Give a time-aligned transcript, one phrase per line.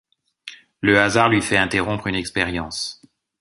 [0.79, 3.03] Le hasard lui fait interrompre une expérience.